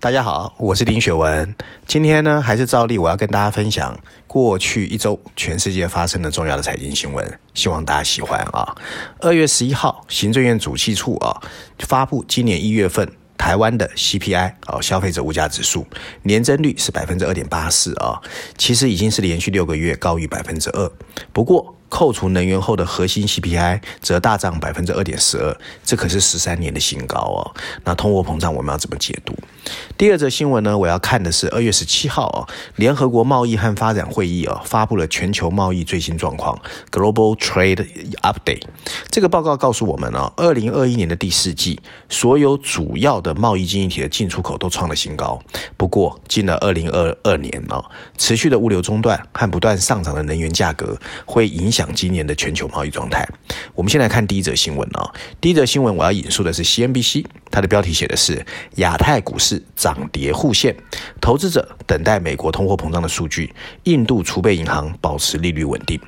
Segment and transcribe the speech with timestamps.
[0.00, 1.56] 大家好，我是丁雪文。
[1.84, 8.76] 今天呢，还是照例，我要跟大家分享过去一周全世界发生的重要的财经新闻，希望大家喜欢啊。
[9.18, 11.42] 二月十一号，行政院主计处啊
[11.80, 15.84] 发布今年一月份台湾的 CPI 啊消费者物价指数
[16.22, 18.22] 年增率是百分之二点八四啊，
[18.56, 20.88] 其实已经是连续六个月高于百分之二。
[21.32, 27.54] 不过，扣除能源后的核心 CPI 则大涨百分之二点四二，这可是十三年的新高哦。
[27.84, 29.34] 那通货膨胀我们要怎么解读？
[29.96, 30.76] 第二则新闻呢？
[30.76, 32.46] 我要看的是二月十七号哦，
[32.76, 36.58] 联合国贸易和发展会议哦发布了全球贸易最新状况
[36.90, 37.86] （Global Trade
[38.22, 38.62] Update）。
[39.10, 45.40] 这个报告告诉我们哦，二零二一年的第四季，所有主要的贸易经济体的进出口都创了新高。
[45.76, 47.84] 不过，进了二零二二年哦，
[48.16, 51.77] 持续的物流中断和不断上涨的能源价格会影响。
[51.78, 53.24] 讲今年的全球贸易状态，
[53.72, 55.14] 我们先来看第一则新闻啊。
[55.40, 58.44] 第一则新闻我要引述的是 CNBC，它的标题写的是
[58.78, 60.74] 亚太股市涨跌互现，
[61.20, 66.00] 投资者等待美国通货膨胀的数据，印度储备银行保持利率稳定。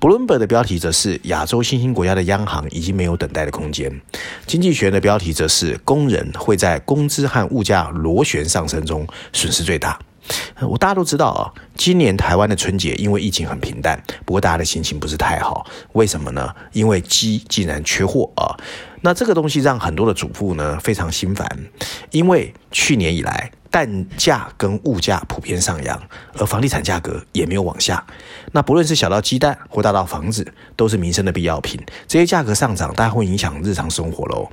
[0.00, 4.02] Bloomberg 的标题则是亚洲新兴国家的央行已经没有等待的空间。
[4.44, 9.96] 经济学的标题则是工人会在工资和物价螺旋上升中损失最大。
[10.60, 15.66] 我大家都知道啊，今年台湾的春节因为疫情很平淡，不过大家的心情不是太好。
[15.92, 16.54] 为什么呢？
[16.72, 18.54] 因为鸡竟然缺货啊！
[19.00, 21.46] 那这个东西让很多的主妇呢非常心烦，
[22.10, 23.50] 因为去年以来。
[23.72, 25.98] 蛋价跟物价普遍上扬，
[26.36, 28.04] 而房地产价格也没有往下。
[28.52, 31.80] 那不论是小到鸡蛋或大到房子，都是民生的必要品。
[32.06, 34.46] 这些价格上涨，大家会影响日常生活喽。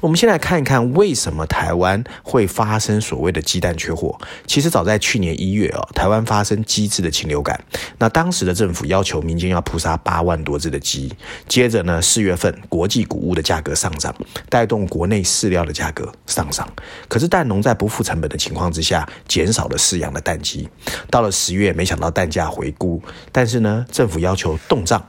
[0.00, 4.16] 我们先来看一看，为什么台湾会发生所谓的鸡蛋缺货？
[4.46, 7.60] 其实早在去年一月啊，台湾发生鸡制的禽流感。
[7.98, 11.12] 那当时的政府要求民间要扑杀八万多只的鸡。
[11.48, 14.14] 接着呢，四月份国际谷物的价格上涨，
[14.48, 16.68] 带动国内饲料的价格上涨。
[17.08, 20.68] 可是蛋农在不付成本的情况况之下，减少了饲养的蛋鸡。
[21.10, 25.02] 到了十月，没想到蛋价回估，但是呢，政府要求冻涨。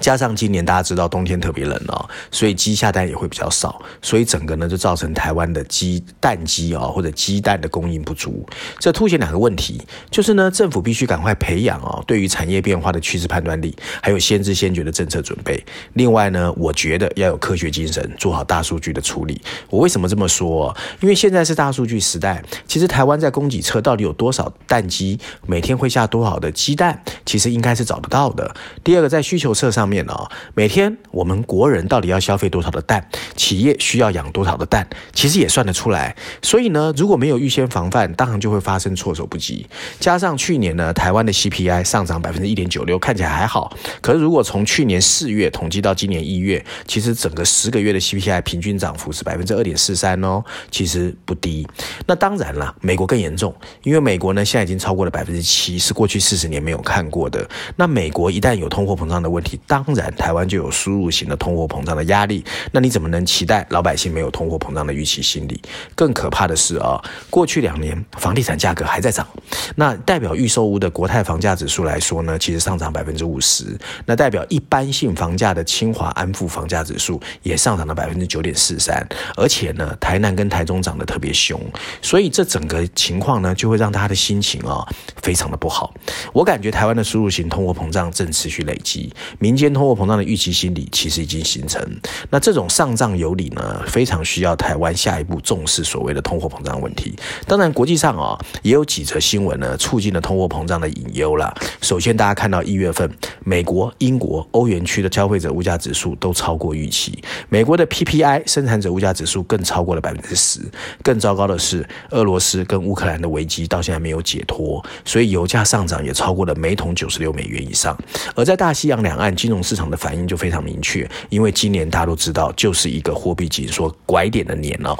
[0.00, 8.46] 加上今年大家知道冬天特别冷哦，所以鸡下蛋也会比较少，所以整个呢就造成台湾的鸡蛋鸡啊或者鸡蛋的供应不足。
[8.78, 9.80] 这凸显两个问题，
[10.10, 15.64] 就是呢政府必须赶快培养哦对于产业变化的趋势判断力，还有先知先觉的政策准备。
[15.94, 19.40] 另外呢，我觉得要有科学精神，做好大数据的处理。
[19.70, 20.76] 我为什么这么说？
[21.00, 28.54] 因为现在是大数据时代，其实台湾在供给侧到底有多少蛋鸡，每天会下多少的鸡蛋，其实应该是找得到的。
[28.84, 29.85] 第二个，在需求侧上。
[29.86, 33.08] 面啊，每天我们国人到底要消费多少的蛋？
[33.36, 34.86] 企业需要养多少的蛋？
[35.12, 36.16] 其实也算得出来。
[36.42, 39.66] 所以呢，如果没有预先防范，当然就会发生措手不及。
[40.00, 43.76] 加上去年呢，台湾的 CPI 上涨百分之一点九六，看起来还好。
[44.00, 51.66] 可是如果从去年四月统计到今年一月，其实整个十个月的 CPI 平均涨幅是百分之二点四三哦，其实不低。
[52.06, 57.48] 那当然了，美国更严重，因为美国呢现在已经超过了百分之七，是过去四十年没有看过的。
[57.76, 62.42] 那美国一旦有通货膨胀的问题，当然，台湾就有输入型的通货膨胀的压力，
[62.72, 65.60] 那你怎么能期待老百姓没有通货膨胀的预期心理？
[65.94, 66.98] 更可怕的是啊，
[67.28, 69.28] 过去两年房地产价格还在涨，
[69.74, 79.06] 那代表预售屋的国泰房价指数来说呢，其实上涨百分之五十，那代表一般性房价的清华安富房价指数也上涨了百分之九点四三，
[79.36, 81.60] 而且呢，台南跟台中涨得特别凶，
[82.00, 84.88] 所以这整个情况呢，就会让大家的心情啊
[85.20, 85.92] 非常的不好。
[86.32, 91.82] 我感觉台湾的输入型通货膨胀正持续累积，民间通货膨胀的预期心理其实已经形成，
[92.30, 97.14] 那这种上涨有理呢，非常需要台湾下一步重视所谓的通货膨胀问题。
[97.46, 101.54] 当然，国际上啊也有几则新闻呢，促进了通货膨胀的隐忧啦。
[101.80, 103.10] 首先，大家看到一月份，
[103.44, 110.60] 美国、英国、欧元区的消费者物价指数都超过预期，美国的 PPI 生产者物价指数更超过了百分之十。
[111.02, 117.96] 更糟糕的是，俄罗斯跟乌克兰的危机到现在没有解脱，所以油价上涨也超过了每桶九十六美元以上。
[118.34, 124.98] 而在大西洋两岸金融市场，的反应就非常明确，因为今年大家都知道，就是一个货币紧缩拐点的年哦。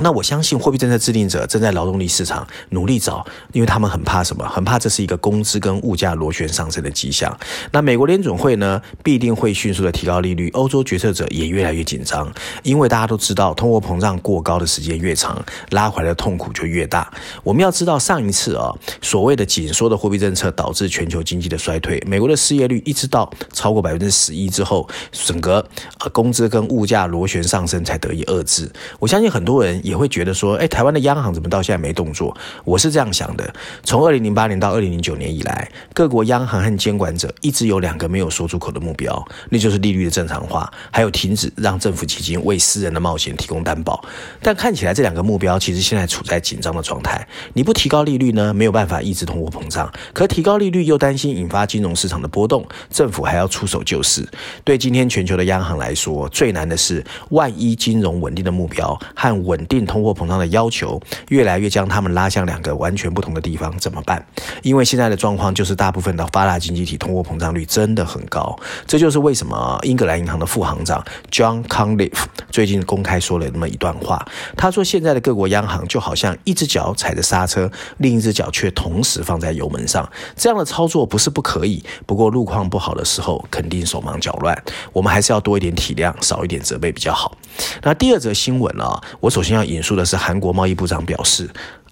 [0.00, 4.48] 那我相信货币政策制定者正在劳动力市场努力找，因为他们很怕什么？
[4.48, 7.36] 很怕这是一个工资跟物价螺旋上升的迹象。
[7.72, 10.48] 那美国联准会呢，必定会迅速的提高利率。
[10.50, 12.32] 欧洲决策者也越来越紧张，
[12.62, 17.12] 因为大家都知道，通货膨胀过高的时间越长，拉回来的痛苦就越大。
[17.42, 25.66] 我们要知道，上一次啊，所谓的紧缩的货币政策导致全球经济的衰退，美国的失业率一直到超过百分之十一之后，整个
[26.00, 28.70] 呃工资跟物价螺旋上升才得以遏制。
[29.00, 29.82] 我相信很多人。
[29.88, 32.36] 也会觉得说，哎，台湾的央行怎么到现在没动作？
[32.64, 44.04] 我是这样想的：从二零零八年到二零零九年以来，各国央行和监管者一直有两个没有说出口的目标，那就是利率的正常化，还有停止让政府基金为私人的冒险提供担保。
[44.42, 47.26] 但看起来这两个目标其实现在处在紧张的状态。
[47.54, 54.28] 你不提高利率呢，没有办法抑制通货膨胀；可提高利率又担心引发金融市场的波动，政府还要出手救市。
[54.64, 64.24] 对今天全球的央行来说，最难的是，万一金融稳定的目标和稳定通货膨胀的要求越来越将他们拉向两个完全不同的地方，怎么办？
[64.62, 68.58] 因为现在的状况就是，大部分的发达经济体通货膨胀率真的很高。
[68.86, 74.24] 这就是为什么英格兰银行的副行长 John Conliff 最近公开说了那么一段话。
[74.56, 80.08] 他说：“现在的各国央行就好像一只脚踩着刹车，另一只脚却同时放在油门上。
[80.36, 84.56] 这样的操作不是不可以，不过路况不好的时候，肯定手忙脚乱。
[84.92, 87.36] 我们还是要多一点体谅，少一点责备比较好。”
[87.82, 91.48] 那第二则新闻啊，我首先要引述的是韩国贸易部长表示。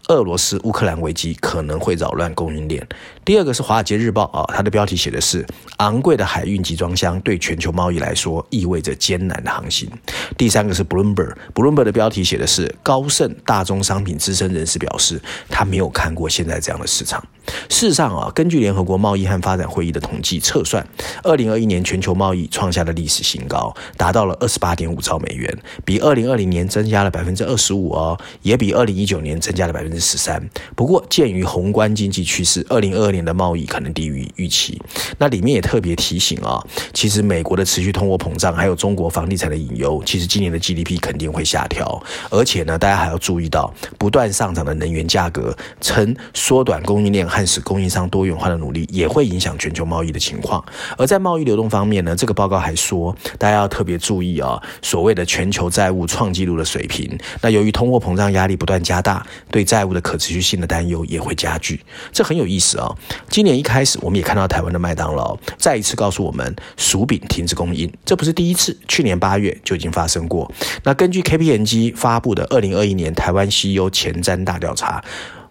[0.08, 2.86] 俄罗斯乌克兰危机可能会扰乱供应链。
[3.26, 5.44] 第二个是《华尔街日报》啊，它的标题写的是
[5.78, 9.90] “昂贵的海运集装箱对全球贸易来说意味着艰难的航行”。
[10.38, 17.20] 第三个是 Bloomberg，Bloomberg 的标题写的是“高盛大宗商品资深人士表示，他没有看过现在这样的市场”。
[17.68, 20.86] 事实上啊，根据联合国贸易和发展会议的统计测算，
[21.24, 25.52] 二零二一年全球贸易创下了历史新高，达到了二十八点五兆美元，
[25.84, 30.48] 比二零二零年增加了百分之二十五哦，也比二零一九年增加了百分之十三。
[30.76, 34.80] 不过，鉴于宏观经济趋势，二零二二年的贸易可能低于预期。
[35.18, 42.02] 那里面也特别提醒啊，其实美国的持续通货膨胀，还有中国房地产的隐忧，其实今年的 GDP 肯定会下调。
[42.30, 50.62] 而且呢，大家还要注意到，不断上涨的能源价格，称缩短供应链和使供应商多元化的努力，也会影响全球贸易的情况。
[50.98, 57.18] 而在贸易流动方面呢，这个报告还说，大家要特别注意啊，所谓的全球债务创纪录的水平。
[57.40, 61.80] 那由于通货膨胀压力不断加大，对债务的可持续性的担忧也会加剧。
[62.12, 62.94] 这很有意思啊。
[63.28, 70.50] 今年一开始，我们也看到台湾的麦当劳再一次告诉我们，薯饼停止供应，这不是第一次，去年八月就已经发生过。
[70.82, 75.02] 那根据 KPMG 发布的二零二一年台湾 CEO 前瞻大调查，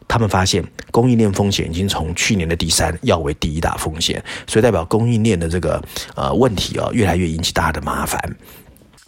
[0.07, 5.81] 他们发现供应链风险已经从去年的第三要为第一大风险，所以代表供应链的这个
[6.16, 8.36] 呃问题啊，越来越引起大家的麻烦。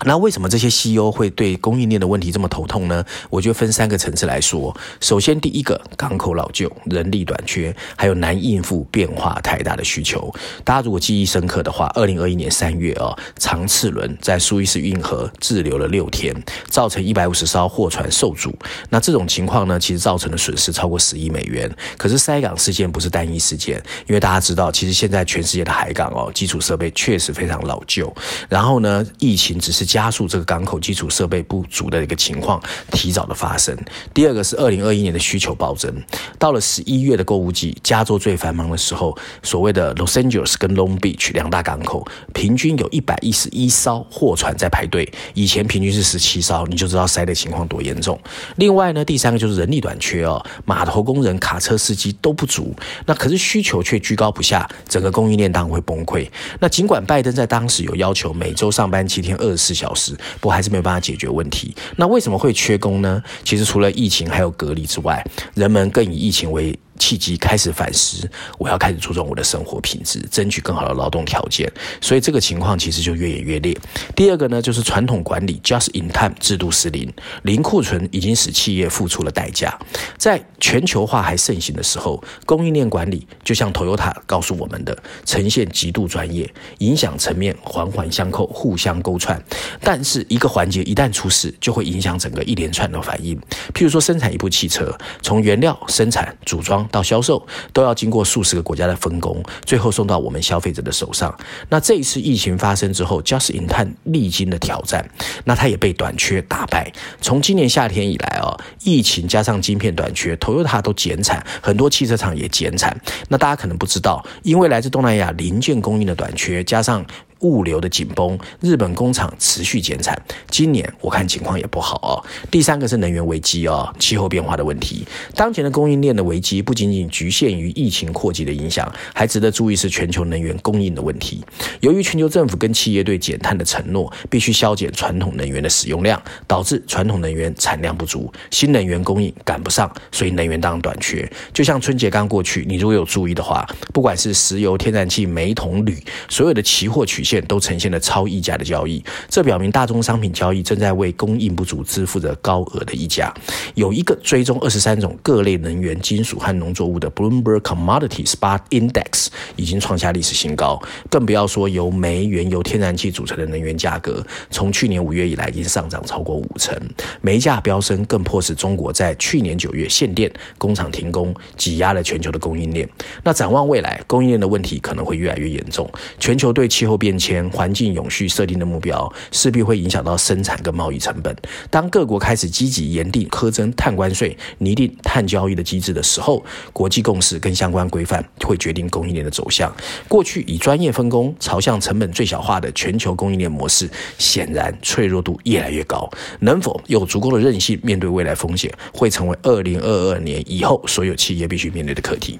[0.06, 3.04] 那为什么这些 CEO 会对供应链的问题这么头痛呢？
[3.32, 4.76] 我就分三个层次来说。
[5.02, 10.32] 首先，第一个，港口老旧，人力短缺，还有难应付变化太大的需求。
[10.64, 16.32] 大家如果记忆深刻的话，二零二一年三月啊，长次轮在苏伊士运河滞留了六天，
[16.70, 18.56] 造成一百五十艘货船受阻。
[18.92, 21.76] 那这种情况呢，其实造成的损失超过十亿美元。
[21.98, 28.14] 可是塞港事件不是单一事件，因为大家知道，其实现在全世界的海港哦，基础设备确实非常老旧。
[28.48, 32.62] 然后呢，疫情只是加速这个港口基础设备不足的一个情况
[32.92, 33.76] 提早的发生。
[34.14, 35.92] 第二个是二零二一年的需求暴增，
[36.38, 48.20] 到了十一月的购物季，加州最繁忙的时候，所谓的 Los Angeles 跟 Long Beach 两大港口，平均有一百一十一艘货船在排队，以前平均是十七艘，你就知道塞的情况多严重。
[48.58, 52.76] 另外呢，第三个就是人力短缺哦，码头工人、卡车司机都不足，
[53.06, 56.28] 那可是需求却居高不下，整个供应链当然会崩溃。
[56.60, 60.14] 那尽管拜登在当时有要求每周上班七天，二十四小时。
[60.42, 61.76] 不过还是没有办法解决问题。
[61.96, 63.24] 那为什么会缺工呢？
[63.44, 71.72] 其实除了疫情还有隔离之外，人们更以疫情为契机开始反思，我要开始注重我的生活品质，争取更好的劳动条件。
[72.02, 73.78] 所以这个情况其实就越演越烈。
[74.16, 77.12] 第二个呢，就是传统管理 just in time 制度失灵，
[77.44, 79.78] 零库存已经使企业付出了代价。
[80.18, 89.42] 在全球化还盛行的时候，供应链管理就像 Toyota 告诉我们的，呈现极度专业，影响层面环环相扣，互相勾串。
[89.82, 93.38] 但是一个环节一旦出事，就会影响整个一连串的反应。
[93.74, 96.87] 譬如说生产一部汽车，从原料生产、组装。
[96.92, 101.36] 到销售都要经过数十个国家的分工，最后送到我们消费者的手上。
[101.70, 105.10] 那这一次疫情发生之后，Just in time 历经的挑战，
[105.46, 106.92] 那它也被短缺打败。
[107.22, 112.96] 从今年夏天以来哦，疫情加上晶片短缺，Toyota 都减产，很多汽车厂也减产。
[113.30, 117.06] 那大家可能不知道，因为来自东南亚零件供应的短缺，加上
[117.42, 122.24] 物流的紧绷，日本工厂持续减产，今年我看情况也不好哦。
[122.50, 125.06] 第三个是能源危机哦，气候变化的问题。
[125.36, 131.44] 当前的供应链的危机不仅仅局限于疫情扩及的影响，还值得注意是全球能源供应的问题。
[131.82, 141.30] 由于全球政府跟企业对减碳的承诺，必须削减传统能源的使用量，导致传统能源产量不足，新能源供应赶不上，所以能源当然短缺。
[141.54, 145.98] 就像春节刚过去，你如果有注意的话，不管是石油、天然气、煤、铜、铝，
[146.30, 153.34] 所有的期货取线都呈现了超溢价的交易，这表明大宗商品交易正在为供应不足支付着高额的溢价。
[153.76, 166.74] 有一个追踪二十三种各类能源、金属和农作物的 Bloomberg Commodity Spot Index 已经创下历史新高，更不要说由煤、原油、天然气组成的能源价格，从去年五月以来已经上涨超过五成，
[167.20, 172.88] 煤价飙升更迫使中国在去年九月限电、工厂停工，挤压了全球的供应链。
[173.24, 175.90] 那展望未来，供应链的问题可能会越来越严重。
[176.20, 181.36] 全球对气候变前、环境永续设定的目标，势必会影响到生产跟贸易成本。
[181.70, 186.44] 当各国开始积极严定苛征碳关税、拟定碳交易的机制的时候，
[186.74, 189.74] 国际共识跟相关规范会决定供应链的走向。
[190.08, 196.10] 过去以专业分工朝向成本最小化的全球供应链模式，显然脆弱度越来越高。
[196.40, 202.40] 能否有足够的韧性面对未来风险，会成为二零二二年以后所有企业必须面对的课题。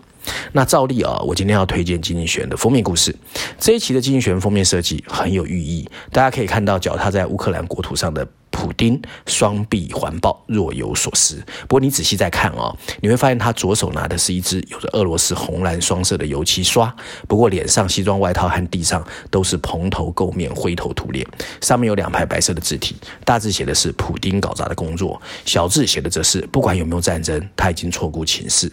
[0.58, 3.16] 那照例啊，我今天要推荐《经济学人》的封面故事。
[3.60, 11.40] 这一期的《经济学人》封面设计很有寓意，大家可以看到脚踏在乌克兰国土上的普丁，双臂环抱，若有所思。
[11.68, 16.92] 不过你仔细再看哦，你会发现他左手拿的是一支有着俄罗斯红蓝双色的油漆刷，
[17.28, 21.24] 不过脸上、西装外套和地上都是蓬头垢面、灰头土脸。
[21.62, 28.72] 上面有两排白色的字体，大字写的是“普丁搞砸的工作”，小字写的则是“不管有没有战争，他已经错估情势”。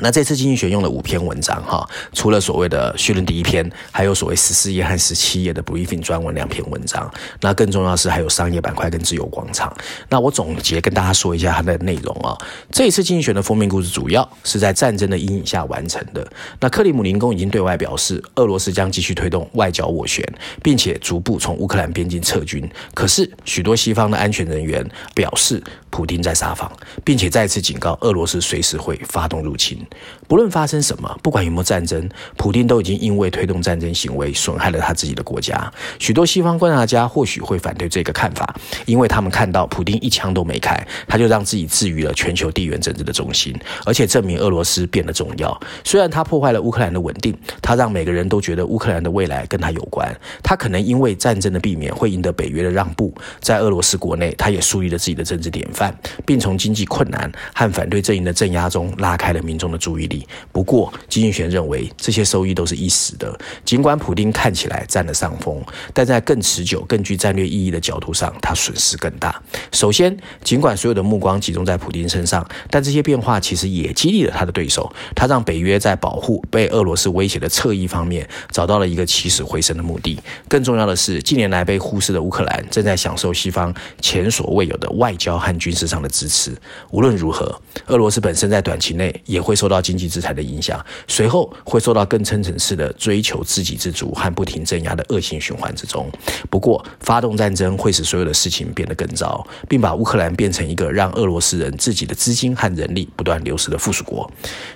[0.00, 7.08] 那这次经济学用了五篇文章哈，除了所谓的绪论第一篇，还有所谓十四页和十七页的 briefing 专文两篇文章。
[7.40, 9.74] 那更重要是还有商业板块跟自由广场。
[10.08, 12.36] 那我总结跟大家说一下它的内容啊。
[12.70, 16.26] 这一次经济学的封面故事主要是在战争的阴影下完成的。
[16.58, 20.26] 那克里姆林宫已经对外表示，俄罗斯将继续推动外交斡旋，
[20.62, 22.68] 并且逐步从乌克兰边境撤军。
[22.94, 24.84] 可是许多西方的安全人员
[25.14, 26.72] 表示，普丁在撒谎，
[27.04, 29.78] 并且再次警告俄罗斯随时会发动入侵。
[30.26, 32.08] 不论发生什么，不管有没有战争，
[32.38, 35.70] 普丁都已经因为推动战争行为损害了他自己的国家。
[35.98, 40.74] 许多西方观察家或许会反对这个看法，因为他们看到普丁一枪都没开，
[41.06, 45.60] 他就让自己置于了全球地缘政治的中心，而且证明俄罗斯变得重要。
[45.84, 50.10] 虽然他破坏了乌克兰的稳定，他让每个人都觉得乌克兰的未来跟他有关。
[50.42, 55.81] 他可能因为战争的避免会赢得北约的让步，在俄罗斯国内，他也树立了自己的政治典范，
[56.26, 60.26] 并从经济困难和反对阵营的镇压中拉开了民众的注意力。
[60.52, 63.38] 不过，经济学认为这些收益都是一时的。
[63.64, 65.62] 尽管普丁看起来占了上风，
[65.94, 69.40] 但在更持久、更具战略意义的角度上，他损失更大。
[69.72, 74.92] 首先，尽管所有的目光集中在普丁身上，但这些变化其实也激励了他的对手。
[75.14, 80.18] 他让北约在保护被俄罗斯威胁的侧翼方面找到了一个起死回生的目的。
[80.48, 86.54] 更重要的是，近年来被忽视的乌克兰正在享受西方前所未有的外交和军军事上的支持。
[86.90, 96.06] 无论如何，俄罗斯本身在短期内也会受到经济制裁的影响，随后会受到更深层次的追求自给自足和不停镇压的恶性循环之中。
[96.50, 104.30] 不过，发动战争会使所有的事情变得更糟，并把乌克兰变成一个让俄罗斯人自己的资金和人力不断流失的附属国。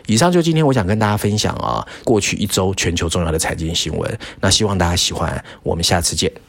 [0.06, 4.18] 以上就今天我想跟大家分享啊，过去一周全球重要的财经新闻。
[4.40, 6.45] 那希望大家喜欢，我们下次见。